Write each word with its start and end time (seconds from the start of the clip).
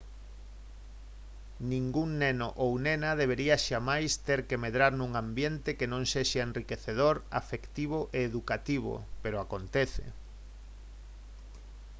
ningún 1.71 2.09
neno 2.23 2.47
ou 2.63 2.71
nena 2.85 3.11
debería 3.21 3.63
xamais 3.67 4.11
ter 4.27 4.39
que 4.47 4.59
medrar 4.65 4.91
nun 4.99 5.11
ambiente 5.23 5.69
que 5.79 5.89
non 5.93 6.03
sexa 6.13 6.39
enriquecedor 6.49 7.15
afectivo 7.41 7.99
e 8.17 8.19
educativo 8.29 8.93
pero 9.21 9.37
acontece 9.39 10.03